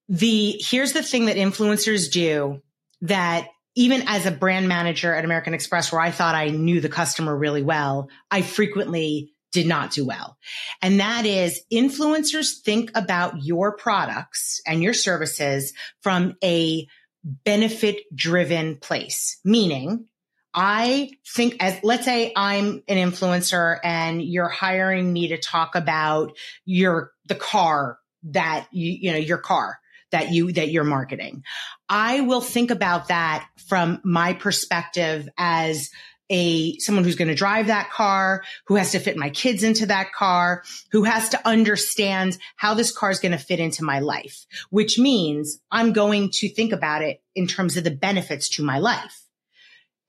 [0.09, 2.61] the, here's the thing that influencers do
[3.01, 6.89] that even as a brand manager at American Express, where I thought I knew the
[6.89, 10.35] customer really well, I frequently did not do well.
[10.81, 16.87] And that is influencers think about your products and your services from a
[17.23, 20.07] benefit driven place, meaning
[20.55, 26.35] I think as let's say I'm an influencer and you're hiring me to talk about
[26.65, 29.79] your the car that you you know your car
[30.11, 31.43] that you that you're marketing.
[31.89, 35.89] I will think about that from my perspective as
[36.29, 39.85] a someone who's going to drive that car, who has to fit my kids into
[39.85, 43.99] that car, who has to understand how this car is going to fit into my
[43.99, 48.63] life, which means I'm going to think about it in terms of the benefits to
[48.63, 49.23] my life.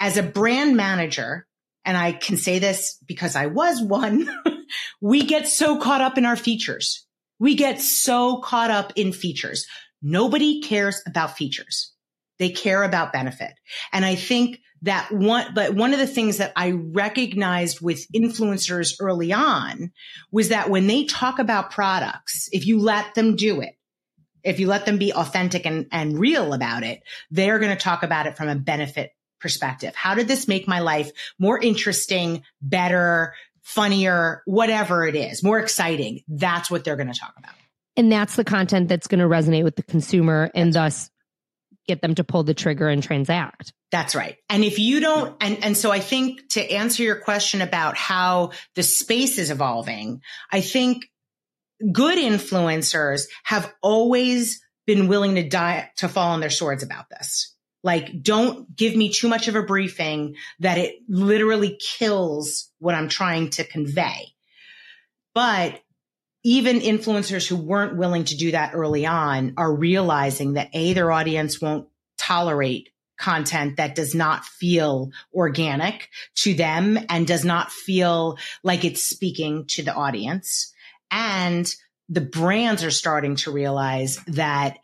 [0.00, 1.46] As a brand manager,
[1.84, 4.28] and I can say this because I was one,
[5.00, 7.04] we get so caught up in our features.
[7.38, 9.66] We get so caught up in features.
[10.02, 11.92] Nobody cares about features.
[12.38, 13.52] They care about benefit.
[13.92, 18.94] And I think that one, but one of the things that I recognized with influencers
[19.00, 19.92] early on
[20.30, 23.74] was that when they talk about products, if you let them do it,
[24.44, 28.04] if you let them be authentic and, and real about it, they're going to talk
[28.04, 29.94] about it from a benefit perspective.
[29.96, 36.22] How did this make my life more interesting, better, funnier, whatever it is, more exciting?
[36.28, 37.52] That's what they're going to talk about.
[37.98, 41.10] And that's the content that's going to resonate with the consumer and thus
[41.88, 43.72] get them to pull the trigger and transact.
[43.90, 44.36] That's right.
[44.48, 48.52] And if you don't, and, and so I think to answer your question about how
[48.76, 50.20] the space is evolving,
[50.52, 51.06] I think
[51.90, 57.52] good influencers have always been willing to die, to fall on their swords about this.
[57.82, 63.08] Like, don't give me too much of a briefing that it literally kills what I'm
[63.08, 64.34] trying to convey.
[65.34, 65.80] But
[66.44, 71.10] even influencers who weren't willing to do that early on are realizing that A, their
[71.10, 78.38] audience won't tolerate content that does not feel organic to them and does not feel
[78.62, 80.72] like it's speaking to the audience.
[81.10, 81.68] And
[82.08, 84.78] the brands are starting to realize that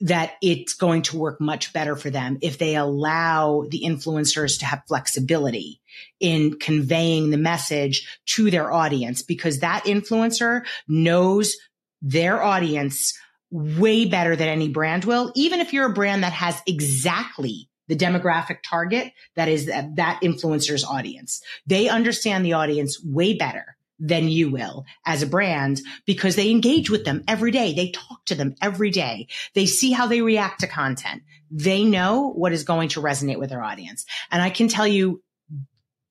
[0.00, 4.66] that it's going to work much better for them if they allow the influencers to
[4.66, 5.80] have flexibility
[6.20, 11.56] in conveying the message to their audience because that influencer knows
[12.00, 13.18] their audience
[13.50, 17.96] way better than any brand will, even if you're a brand that has exactly the
[17.96, 21.42] demographic target that is that, that influencer's audience.
[21.66, 26.90] They understand the audience way better than you will as a brand because they engage
[26.90, 27.72] with them every day.
[27.72, 29.28] They talk to them every day.
[29.54, 31.22] They see how they react to content.
[31.50, 34.04] They know what is going to resonate with their audience.
[34.30, 35.22] And I can tell you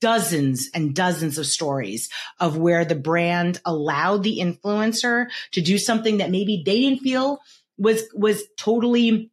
[0.01, 2.09] dozens and dozens of stories
[2.39, 7.39] of where the brand allowed the influencer to do something that maybe they didn't feel
[7.77, 9.31] was, was totally,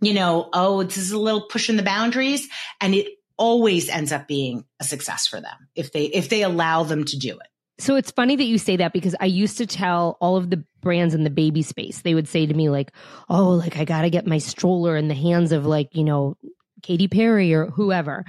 [0.00, 2.48] you know, oh, this is a little pushing the boundaries.
[2.80, 6.84] And it always ends up being a success for them if they, if they allow
[6.84, 7.46] them to do it.
[7.78, 10.62] So it's funny that you say that because I used to tell all of the
[10.82, 12.92] brands in the baby space, they would say to me, like,
[13.30, 16.36] oh, like I got to get my stroller in the hands of like, you know,
[16.82, 18.24] Katy Perry or whoever.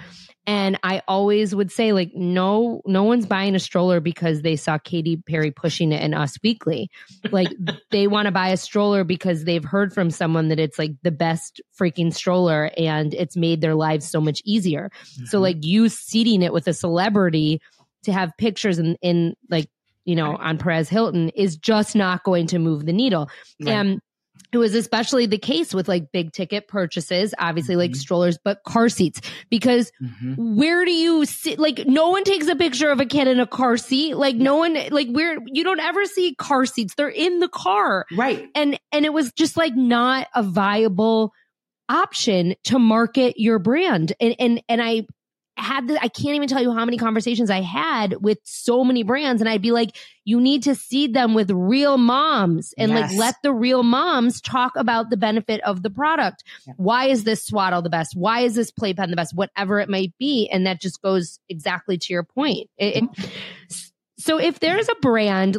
[0.47, 4.79] And I always would say, like, no, no one's buying a stroller because they saw
[4.79, 6.89] Katy Perry pushing it in Us Weekly.
[7.31, 7.49] Like,
[7.91, 11.11] they want to buy a stroller because they've heard from someone that it's like the
[11.11, 14.89] best freaking stroller and it's made their lives so much easier.
[15.13, 15.25] Mm-hmm.
[15.25, 17.61] So, like, you seating it with a celebrity
[18.03, 19.69] to have pictures in, in like,
[20.05, 23.29] you know, on Perez Hilton is just not going to move the needle.
[23.59, 23.73] Right.
[23.73, 24.01] And
[24.51, 27.79] it was especially the case with like big ticket purchases, obviously mm-hmm.
[27.79, 29.21] like strollers, but car seats.
[29.49, 30.55] Because mm-hmm.
[30.57, 31.57] where do you sit?
[31.59, 34.15] Like, no one takes a picture of a kid in a car seat.
[34.15, 36.95] Like, no one, like, where you don't ever see car seats.
[36.95, 38.05] They're in the car.
[38.15, 38.49] Right.
[38.55, 41.33] And, and it was just like not a viable
[41.87, 44.13] option to market your brand.
[44.19, 45.05] And, and, and I,
[45.57, 49.03] had the, I can't even tell you how many conversations I had with so many
[49.03, 49.41] brands.
[49.41, 53.11] And I'd be like, you need to seed them with real moms and yes.
[53.11, 56.43] like let the real moms talk about the benefit of the product.
[56.65, 56.73] Yeah.
[56.77, 58.15] Why is this swaddle the best?
[58.15, 59.35] Why is this playpen the best?
[59.35, 60.47] Whatever it might be.
[60.51, 62.69] And that just goes exactly to your point.
[62.77, 63.29] It, it, mm-hmm.
[64.17, 65.57] so if there's a brand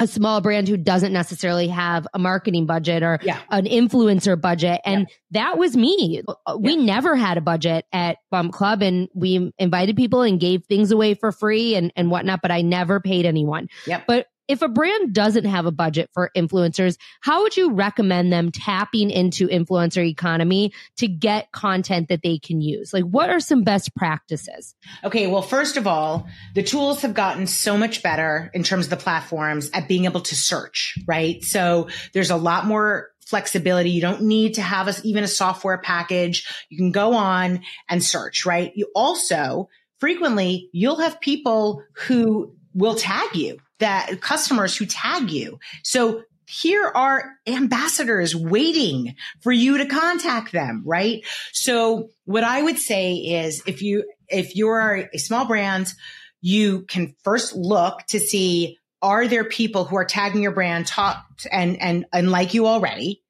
[0.00, 3.40] a small brand who doesn't necessarily have a marketing budget or yeah.
[3.50, 4.80] an influencer budget.
[4.84, 5.42] And yeah.
[5.42, 6.22] that was me.
[6.58, 6.84] We yeah.
[6.84, 11.14] never had a budget at Bump Club and we invited people and gave things away
[11.14, 13.68] for free and, and whatnot, but I never paid anyone.
[13.86, 14.04] Yep.
[14.08, 18.52] But if a brand doesn't have a budget for influencers, how would you recommend them
[18.52, 22.92] tapping into influencer economy to get content that they can use?
[22.92, 24.74] Like, what are some best practices?
[25.02, 25.26] Okay.
[25.26, 28.96] Well, first of all, the tools have gotten so much better in terms of the
[28.96, 31.42] platforms at being able to search, right?
[31.42, 33.90] So there's a lot more flexibility.
[33.90, 36.46] You don't need to have a, even a software package.
[36.68, 38.72] You can go on and search, right?
[38.74, 45.58] You also frequently you'll have people who will tag you that customers who tag you.
[45.82, 51.22] So here are ambassadors waiting for you to contact them, right?
[51.52, 55.92] So what I would say is if you, if you're a small brand,
[56.40, 61.22] you can first look to see are there people who are tagging your brand top
[61.52, 63.22] and and and like you already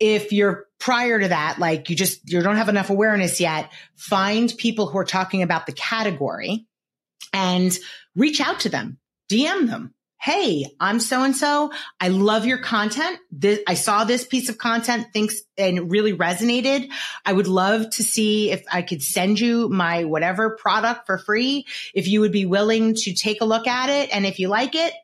[0.00, 4.52] if you're prior to that like you just you don't have enough awareness yet find
[4.58, 6.66] people who are talking about the category
[7.32, 7.76] and
[8.16, 8.98] reach out to them
[9.30, 9.94] DM them.
[10.18, 11.72] Hey, I'm so and so.
[12.00, 13.18] I love your content.
[13.30, 16.88] This, I saw this piece of content thinks and it really resonated.
[17.24, 21.66] I would love to see if I could send you my whatever product for free.
[21.94, 24.10] If you would be willing to take a look at it.
[24.12, 24.94] And if you like it,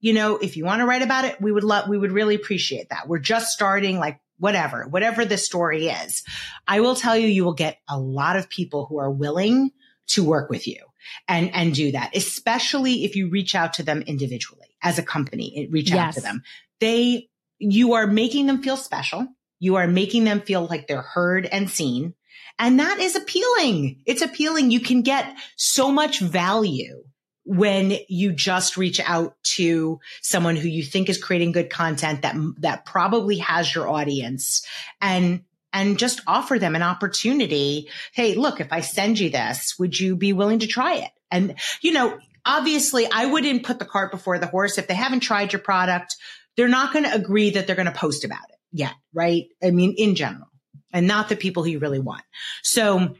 [0.00, 2.34] you know, if you want to write about it, we would love, we would really
[2.34, 3.08] appreciate that.
[3.08, 6.24] We're just starting like whatever, whatever the story is.
[6.66, 9.70] I will tell you, you will get a lot of people who are willing
[10.08, 10.87] to work with you
[11.26, 15.68] and, and do that, especially if you reach out to them individually as a company,
[15.70, 15.98] reach yes.
[15.98, 16.42] out to them.
[16.80, 19.26] They, you are making them feel special.
[19.58, 22.14] You are making them feel like they're heard and seen.
[22.58, 24.02] And that is appealing.
[24.06, 24.70] It's appealing.
[24.70, 27.04] You can get so much value
[27.44, 32.36] when you just reach out to someone who you think is creating good content that
[32.58, 34.66] that probably has your audience
[35.00, 37.88] and and just offer them an opportunity.
[38.12, 41.10] Hey, look, if I send you this, would you be willing to try it?
[41.30, 44.78] And, you know, obviously I wouldn't put the cart before the horse.
[44.78, 46.16] If they haven't tried your product,
[46.56, 48.94] they're not going to agree that they're going to post about it yet.
[49.12, 49.46] Right.
[49.62, 50.48] I mean, in general
[50.92, 52.24] and not the people who you really want.
[52.62, 53.14] So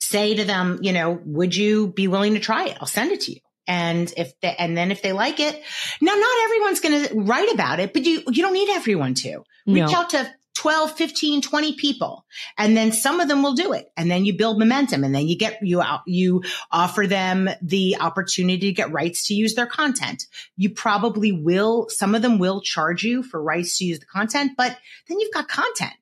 [0.00, 2.76] say to them, you know, would you be willing to try it?
[2.80, 3.40] I'll send it to you.
[3.66, 5.62] And if they, and then if they like it,
[6.00, 9.44] now not everyone's going to write about it, but you, you don't need everyone to
[9.66, 9.94] reach no.
[9.94, 10.28] out to
[10.62, 12.24] 12, 15, 20 people.
[12.56, 13.90] And then some of them will do it.
[13.96, 17.96] And then you build momentum and then you get, you out, you offer them the
[17.98, 20.28] opportunity to get rights to use their content.
[20.56, 24.52] You probably will, some of them will charge you for rights to use the content,
[24.56, 25.94] but then you've got content,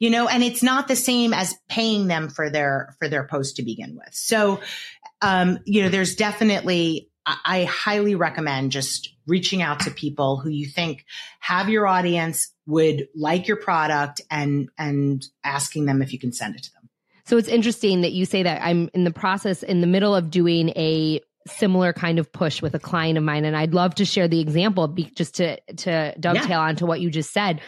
[0.00, 3.54] you know, and it's not the same as paying them for their, for their post
[3.56, 4.12] to begin with.
[4.14, 4.58] So,
[5.22, 10.66] um, you know, there's definitely, I highly recommend just reaching out to people who you
[10.66, 11.04] think
[11.38, 16.54] have your audience, would like your product and, and asking them if you can send
[16.54, 16.88] it to them.
[17.24, 20.30] So it's interesting that you say that I'm in the process in the middle of
[20.30, 24.04] doing a similar kind of push with a client of mine and I'd love to
[24.04, 26.60] share the example be, just to to dovetail yeah.
[26.60, 27.62] onto what you just said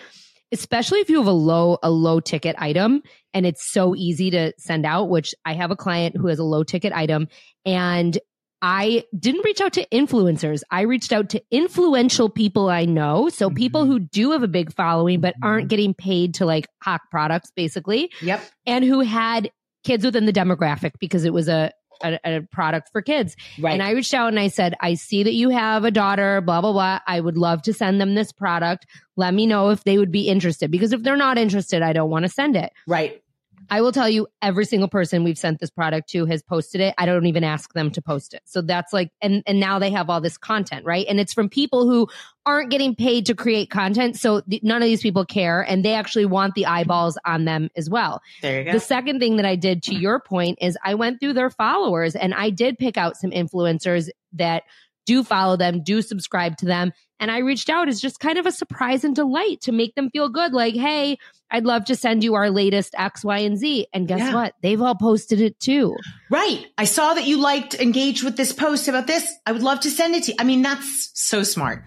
[0.52, 4.52] especially if you have a low a low ticket item and it's so easy to
[4.58, 7.28] send out which I have a client who has a low ticket item
[7.64, 8.18] and
[8.62, 10.62] I didn't reach out to influencers.
[10.70, 13.28] I reached out to influential people I know.
[13.28, 13.56] So mm-hmm.
[13.56, 15.68] people who do have a big following, but aren't mm-hmm.
[15.68, 18.10] getting paid to like hawk products, basically.
[18.20, 18.42] Yep.
[18.66, 19.50] And who had
[19.84, 23.34] kids within the demographic because it was a, a, a product for kids.
[23.58, 23.72] Right.
[23.72, 26.60] And I reached out and I said, I see that you have a daughter, blah,
[26.60, 27.00] blah, blah.
[27.06, 28.84] I would love to send them this product.
[29.16, 32.10] Let me know if they would be interested because if they're not interested, I don't
[32.10, 32.72] want to send it.
[32.86, 33.22] Right
[33.70, 36.94] I will tell you, every single person we've sent this product to has posted it.
[36.98, 38.42] I don't even ask them to post it.
[38.44, 41.06] So that's like, and, and now they have all this content, right?
[41.08, 42.08] And it's from people who
[42.44, 44.16] aren't getting paid to create content.
[44.16, 47.70] So th- none of these people care and they actually want the eyeballs on them
[47.76, 48.20] as well.
[48.42, 48.72] There you go.
[48.72, 52.16] The second thing that I did to your point is I went through their followers
[52.16, 54.64] and I did pick out some influencers that
[55.10, 56.92] do follow them, do subscribe to them.
[57.18, 60.08] And I reached out as just kind of a surprise and delight to make them
[60.10, 60.52] feel good.
[60.52, 61.18] Like, hey,
[61.50, 63.88] I'd love to send you our latest X, Y, and Z.
[63.92, 64.34] And guess Yeah.
[64.34, 64.54] what?
[64.62, 65.96] They've all posted it too.
[66.30, 66.64] Right.
[66.78, 69.26] I saw that you liked, engaged with this post about this.
[69.44, 70.36] I would love to send it to you.
[70.38, 71.82] I mean, that's so smart.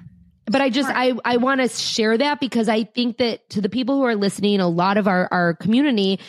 [0.45, 3.69] But I just I I want to share that because I think that to the
[3.69, 6.19] people who are listening, a lot of our our community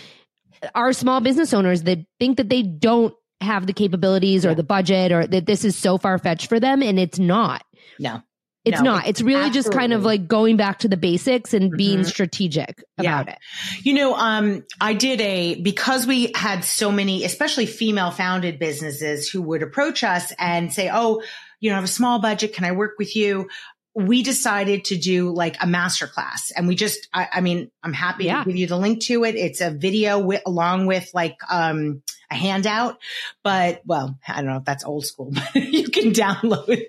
[0.75, 3.13] are small business owners that think that they don't
[3.45, 6.83] have the capabilities or the budget or that this is so far fetched for them
[6.83, 7.65] and it's not.
[7.99, 8.23] No.
[8.65, 9.07] It's No, not.
[9.07, 12.07] It's really just kind of like going back to the basics and being Mhm.
[12.07, 13.21] strategic Yeah.
[13.21, 13.39] about it.
[13.83, 19.29] You know, um, I did a, because we had so many, especially female founded businesses
[19.29, 21.23] who would approach us and say, Oh,
[21.61, 22.55] you know, I have a small budget.
[22.55, 23.49] Can I work with you?
[23.95, 27.93] We decided to do like a master class and we just, I, I mean, I'm
[27.93, 28.45] happy Yeah.
[28.45, 29.35] to give you the link to it.
[29.37, 32.03] It's a video with, along with like, um,
[32.35, 32.99] a handout,
[33.43, 36.85] but well, I don't know if that's old school, but you can download,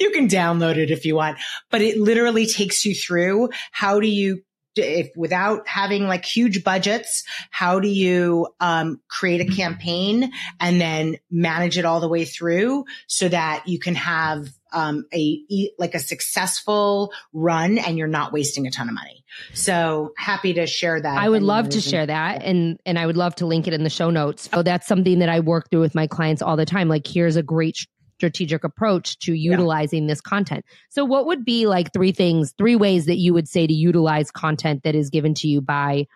[0.00, 1.38] you can download it if you want,
[1.70, 4.42] but it literally takes you through how do you
[4.76, 11.16] if without having like huge budgets, how do you um, create a campaign and then
[11.30, 15.98] manage it all the way through so that you can have um, a like a
[15.98, 19.24] successful run and you're not wasting a ton of money.
[19.54, 21.18] So happy to share that.
[21.18, 23.84] I would love to share that and and I would love to link it in
[23.84, 24.48] the show notes.
[24.52, 26.88] So that's something that I work through with my clients all the time.
[26.88, 27.86] Like here's a great
[28.20, 30.62] strategic approach to utilizing this content.
[30.90, 34.30] So what would be like three things, three ways that you would say to utilize
[34.30, 36.06] content that is given to you by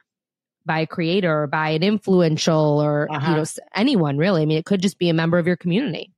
[0.66, 3.30] by a creator or by an influential or Uh-huh.
[3.30, 3.44] you know
[3.74, 4.42] anyone really.
[4.42, 6.10] I mean it could just be a member of your community.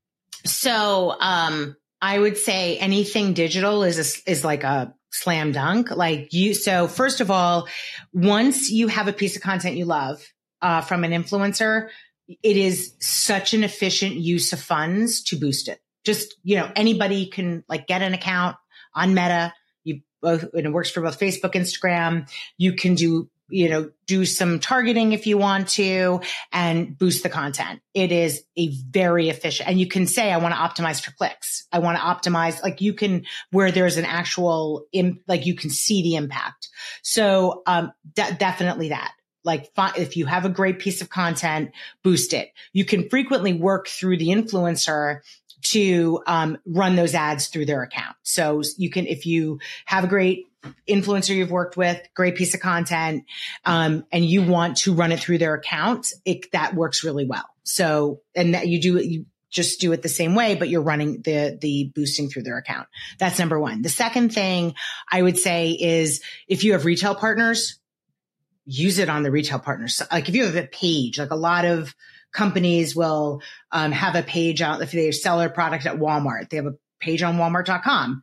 [0.44, 5.90] So, um, I would say anything digital is a, is like a slam dunk.
[5.90, 7.66] Like you, so first of all,
[8.12, 10.22] once you have a piece of content you love,
[10.62, 11.88] uh, from an influencer,
[12.28, 15.80] it is such an efficient use of funds to boost it.
[16.04, 18.56] Just, you know, anybody can like get an account
[18.94, 19.52] on Meta.
[19.84, 22.28] You both, and it works for both Facebook, Instagram.
[22.58, 26.20] You can do, you know, do some targeting if you want to
[26.52, 27.80] and boost the content.
[27.94, 31.66] It is a very efficient, and you can say, I want to optimize for clicks.
[31.72, 35.70] I want to optimize, like you can, where there's an actual, Im- like you can
[35.70, 36.68] see the impact.
[37.02, 39.12] So, um, de- definitely that.
[39.46, 41.70] Like if you have a great piece of content,
[42.02, 42.50] boost it.
[42.72, 45.20] You can frequently work through the influencer
[45.62, 48.16] to um, run those ads through their account.
[48.22, 50.46] So you can, if you have a great
[50.88, 53.24] influencer you've worked with, great piece of content,
[53.64, 57.48] um, and you want to run it through their account, it, that works really well.
[57.62, 61.22] So, and that you do you just do it the same way, but you're running
[61.22, 62.88] the, the boosting through their account.
[63.18, 63.80] That's number one.
[63.82, 64.74] The second thing
[65.10, 67.78] I would say is if you have retail partners,
[68.66, 70.02] use it on the retail partners.
[70.10, 71.94] Like if you have a page, like a lot of
[72.32, 73.40] companies will
[73.72, 76.74] um, have a page out if they sell their product at Walmart, they have a
[77.00, 78.22] page on walmart.com.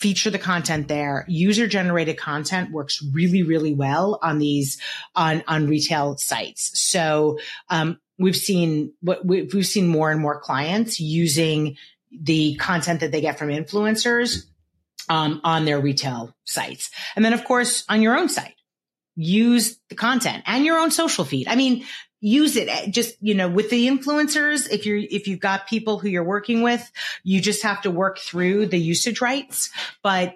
[0.00, 1.24] Feature the content there.
[1.28, 4.78] User generated content works really, really well on these
[5.14, 6.78] on on retail sites.
[6.78, 7.38] So
[7.70, 11.76] um, we've seen what we- we've seen more and more clients using
[12.12, 14.44] the content that they get from influencers
[15.08, 18.54] um, on their retail sites, and then of course on your own site
[19.16, 21.48] use the content and your own social feed.
[21.48, 21.84] I mean,
[22.20, 24.70] use it just, you know, with the influencers.
[24.70, 26.90] If you're, if you've got people who you're working with,
[27.22, 29.70] you just have to work through the usage rights,
[30.02, 30.34] but,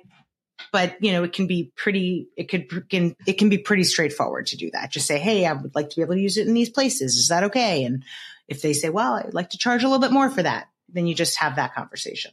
[0.70, 4.46] but, you know, it can be pretty, it could, can, it can be pretty straightforward
[4.48, 4.90] to do that.
[4.90, 7.16] Just say, Hey, I would like to be able to use it in these places.
[7.16, 7.84] Is that okay?
[7.84, 8.04] And
[8.48, 11.06] if they say, well, I'd like to charge a little bit more for that, then
[11.06, 12.32] you just have that conversation.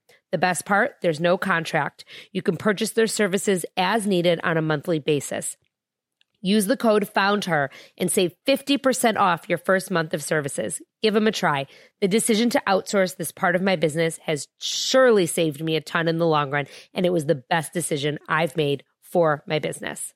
[0.31, 2.05] The best part, there's no contract.
[2.31, 5.57] You can purchase their services as needed on a monthly basis.
[6.41, 10.81] Use the code FOUNDHER and save 50% off your first month of services.
[11.03, 11.67] Give them a try.
[11.99, 16.07] The decision to outsource this part of my business has surely saved me a ton
[16.07, 20.13] in the long run, and it was the best decision I've made for my business.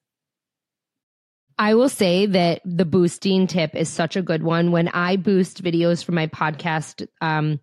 [1.58, 4.72] I will say that the boosting tip is such a good one.
[4.72, 7.60] When I boost videos for my podcast, um,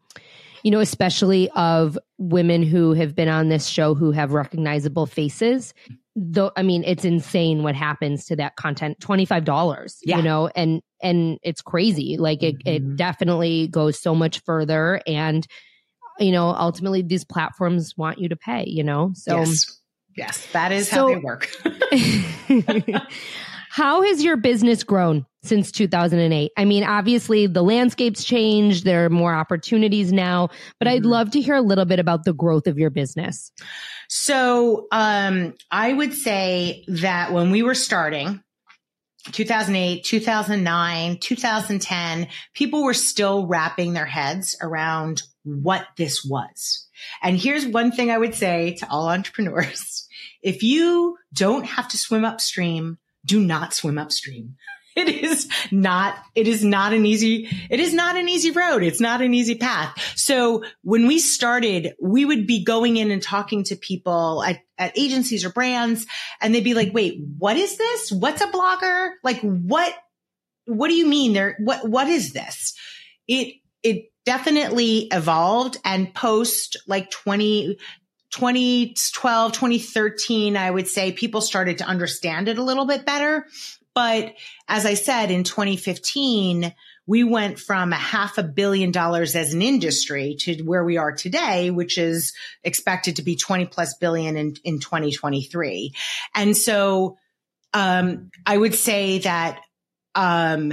[0.62, 5.74] you know, especially of women who have been on this show who have recognizable faces,
[6.14, 8.98] though i mean it's insane what happens to that content.
[9.00, 10.18] $25 yeah.
[10.18, 12.16] you know and and it's crazy.
[12.16, 12.68] Like it, mm-hmm.
[12.68, 15.46] it definitely goes so much further and
[16.18, 19.80] you know ultimately these platforms want you to pay you know so yes,
[20.16, 20.46] yes.
[20.52, 21.50] That is so, how they work.
[23.70, 29.10] How has your business grown since 2008 i mean obviously the landscape's changed there are
[29.10, 30.96] more opportunities now but mm-hmm.
[30.96, 33.52] i'd love to hear a little bit about the growth of your business
[34.14, 38.42] so um, I would say that when we were starting,
[39.30, 46.86] 2008, 2009, 2010, people were still wrapping their heads around what this was.
[47.22, 50.06] And here's one thing I would say to all entrepreneurs.
[50.42, 54.56] If you don't have to swim upstream, do not swim upstream.
[54.96, 58.82] it is not, it is not an easy, it is not an easy road.
[58.82, 59.96] It's not an easy path.
[60.16, 64.98] So when we started, we would be going in and talking to people at, at
[64.98, 66.06] agencies or brands
[66.40, 68.12] and they'd be like, wait, what is this?
[68.12, 69.10] What's a blogger?
[69.22, 69.94] Like what,
[70.66, 71.56] what do you mean there?
[71.58, 72.74] What, what is this?
[73.26, 77.78] It, it definitely evolved and post like 20,
[78.32, 83.46] 2012, 2013, I would say people started to understand it a little bit better.
[83.94, 84.34] But
[84.68, 86.74] as I said, in 2015,
[87.06, 91.12] we went from a half a billion dollars as an industry to where we are
[91.12, 92.32] today, which is
[92.62, 95.92] expected to be 20 plus billion in, in 2023.
[96.34, 97.18] And so,
[97.74, 99.60] um, I would say that,
[100.14, 100.72] um,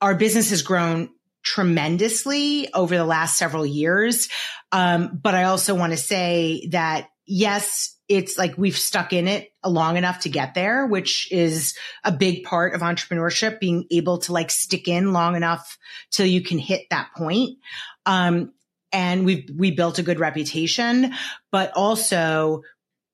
[0.00, 1.10] our business has grown
[1.42, 4.28] tremendously over the last several years.
[4.72, 9.52] Um, but I also want to say that yes, it's like we've stuck in it
[9.64, 14.32] long enough to get there, which is a big part of entrepreneurship, being able to
[14.32, 15.78] like stick in long enough
[16.10, 17.58] till you can hit that point.
[18.06, 18.52] Um,
[18.92, 21.14] and we've, we built a good reputation,
[21.52, 22.62] but also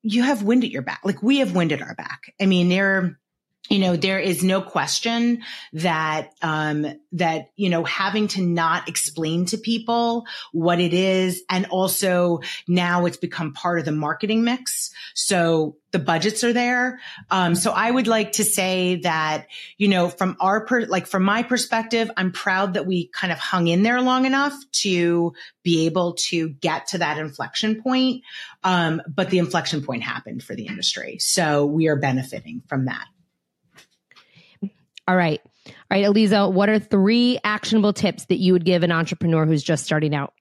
[0.01, 1.01] you have wind at your back.
[1.03, 2.33] Like we have wind at our back.
[2.41, 3.19] I mean, there,
[3.69, 5.43] you know, there is no question
[5.73, 11.43] that, um, that, you know, having to not explain to people what it is.
[11.49, 14.91] And also now it's become part of the marketing mix.
[15.13, 16.99] So the budgets are there.
[17.31, 19.47] Um, so I would like to say that,
[19.77, 23.39] you know, from our, per, like from my perspective, I'm proud that we kind of
[23.39, 24.53] hung in there long enough
[24.83, 28.23] to be able to get to that inflection point.
[28.63, 31.17] Um, but the inflection point happened for the industry.
[31.19, 33.07] So we are benefiting from that.
[35.07, 35.41] All right.
[35.67, 39.63] All right, Aliza, what are three actionable tips that you would give an entrepreneur who's
[39.63, 40.33] just starting out?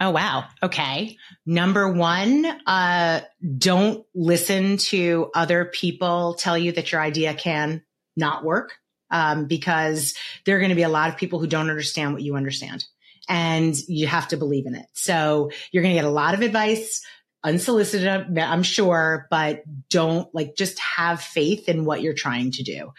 [0.00, 0.44] Oh, wow.
[0.62, 1.16] Okay.
[1.44, 3.20] Number one, uh,
[3.56, 7.82] don't listen to other people tell you that your idea can
[8.16, 8.74] not work.
[9.10, 10.14] Um, because
[10.44, 12.84] there are going to be a lot of people who don't understand what you understand
[13.26, 14.84] and you have to believe in it.
[14.92, 17.02] So you're going to get a lot of advice
[17.44, 22.92] unsolicited, I'm sure, but don't like just have faith in what you're trying to do.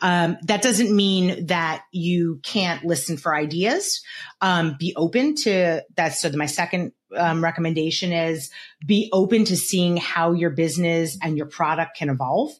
[0.00, 4.02] Um, that doesn't mean that you can't listen for ideas.
[4.40, 6.14] Um, be open to that.
[6.14, 8.50] So my second um, recommendation is
[8.84, 12.52] be open to seeing how your business and your product can evolve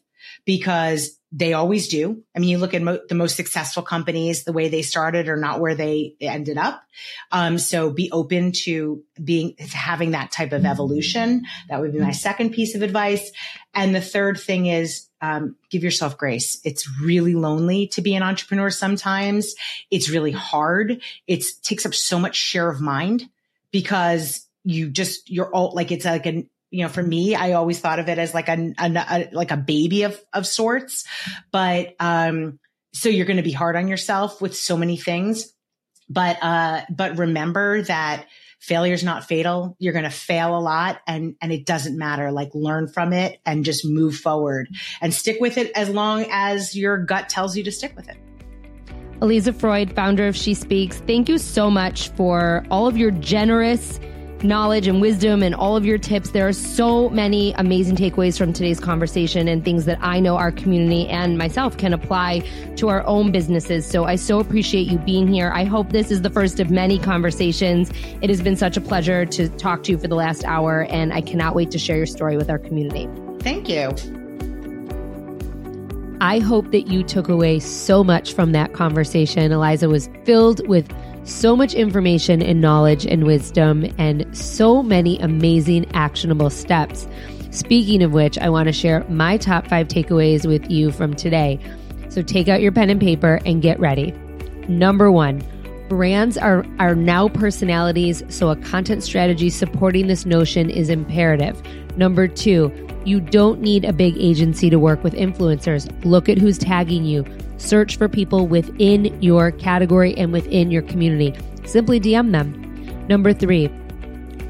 [0.45, 2.23] because they always do.
[2.35, 5.35] I mean, you look at mo- the most successful companies, the way they started or
[5.35, 6.81] not where they ended up.
[7.33, 11.43] Um, so be open to being, having that type of evolution.
[11.67, 13.29] That would be my second piece of advice.
[13.73, 16.61] And the third thing is, um, give yourself grace.
[16.63, 19.53] It's really lonely to be an entrepreneur sometimes.
[19.91, 21.01] It's really hard.
[21.27, 23.27] It takes up so much share of mind
[23.71, 27.79] because you just, you're all like, it's like an, you know, for me, I always
[27.79, 31.05] thought of it as like a, a, a like a baby of, of sorts.
[31.51, 32.59] But, um,
[32.93, 35.53] so you're going to be hard on yourself with so many things.
[36.09, 38.25] But, uh, but remember that
[38.59, 39.75] failure is not fatal.
[39.79, 42.31] You're going to fail a lot and, and it doesn't matter.
[42.31, 44.67] Like learn from it and just move forward
[45.01, 48.17] and stick with it as long as your gut tells you to stick with it.
[49.19, 53.99] Aliza Freud, founder of SheSpeaks, thank you so much for all of your generous
[54.43, 56.31] knowledge and wisdom and all of your tips.
[56.31, 60.51] There are so many amazing takeaways from today's conversation and things that I know our
[60.51, 62.39] community and myself can apply
[62.75, 63.85] to our own businesses.
[63.85, 65.51] So I so appreciate you being here.
[65.53, 67.91] I hope this is the first of many conversations.
[68.21, 71.13] It has been such a pleasure to talk to you for the last hour, and
[71.13, 73.09] I cannot wait to share your story with our community.
[73.39, 73.91] Thank you.
[76.19, 79.51] I hope that you took away so much from that conversation.
[79.51, 80.91] Aliza was filled with
[81.27, 87.07] so much information and knowledge and wisdom, and so many amazing actionable steps.
[87.51, 91.59] Speaking of which, I want to share my top five takeaways with you from today.
[92.09, 94.11] So take out your pen and paper and get ready.
[94.67, 95.41] Number one,
[95.89, 101.61] brands are, are now personalities, so a content strategy supporting this notion is imperative.
[101.97, 102.71] Number two,
[103.05, 105.89] you don't need a big agency to work with influencers.
[106.03, 107.25] Look at who's tagging you.
[107.57, 111.35] Search for people within your category and within your community.
[111.65, 113.07] Simply DM them.
[113.07, 113.69] Number three,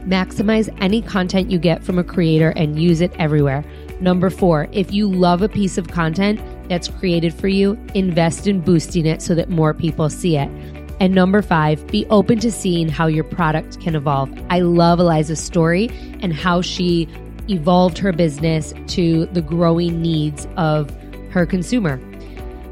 [0.08, 3.64] maximize any content you get from a creator and use it everywhere.
[4.00, 6.40] Number four, if you love a piece of content
[6.70, 10.50] that's created for you, invest in boosting it so that more people see it.
[11.00, 14.30] And number five, be open to seeing how your product can evolve.
[14.50, 15.90] I love Aliza's story
[16.22, 17.08] and how she
[17.50, 20.90] evolved her business to the growing needs of
[21.30, 22.00] her consumer.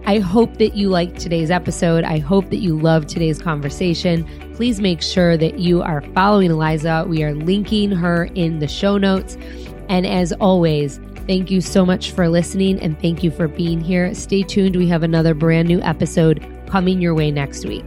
[0.07, 2.03] I hope that you liked today's episode.
[2.03, 4.23] I hope that you loved today's conversation.
[4.53, 7.07] Please make sure that you are following Aliza.
[7.07, 9.35] We are linking her in the show notes.
[9.89, 14.13] And as always, thank you so much for listening and thank you for being here.
[14.13, 14.75] Stay tuned.
[14.75, 17.83] We have another brand new episode coming your way next week.